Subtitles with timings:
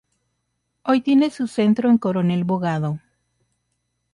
[0.81, 2.97] Hoy tiene su centro en Coronel Bogado.